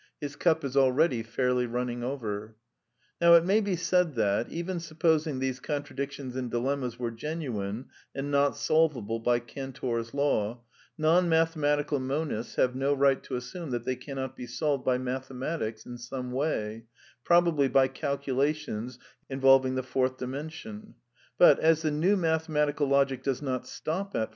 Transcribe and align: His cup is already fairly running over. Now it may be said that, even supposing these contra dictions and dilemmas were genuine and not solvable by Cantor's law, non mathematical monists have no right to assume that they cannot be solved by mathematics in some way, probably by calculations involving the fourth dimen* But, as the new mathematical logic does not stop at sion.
His 0.19 0.35
cup 0.35 0.65
is 0.65 0.75
already 0.75 1.21
fairly 1.21 1.67
running 1.67 2.03
over. 2.03 2.55
Now 3.21 3.35
it 3.35 3.45
may 3.45 3.61
be 3.61 3.75
said 3.75 4.15
that, 4.15 4.49
even 4.49 4.79
supposing 4.79 5.37
these 5.37 5.59
contra 5.59 5.95
dictions 5.95 6.35
and 6.35 6.49
dilemmas 6.49 6.97
were 6.97 7.11
genuine 7.11 7.85
and 8.15 8.31
not 8.31 8.57
solvable 8.57 9.19
by 9.19 9.37
Cantor's 9.37 10.11
law, 10.15 10.63
non 10.97 11.29
mathematical 11.29 11.99
monists 11.99 12.55
have 12.55 12.75
no 12.75 12.95
right 12.95 13.21
to 13.25 13.35
assume 13.35 13.69
that 13.69 13.85
they 13.85 13.95
cannot 13.95 14.35
be 14.35 14.47
solved 14.47 14.83
by 14.83 14.97
mathematics 14.97 15.85
in 15.85 15.99
some 15.99 16.31
way, 16.31 16.85
probably 17.23 17.67
by 17.67 17.87
calculations 17.87 18.97
involving 19.29 19.75
the 19.75 19.83
fourth 19.83 20.17
dimen* 20.17 20.95
But, 21.37 21.59
as 21.59 21.83
the 21.83 21.91
new 21.91 22.17
mathematical 22.17 22.87
logic 22.87 23.21
does 23.21 23.43
not 23.43 23.67
stop 23.67 24.15
at 24.15 24.29
sion. 24.29 24.29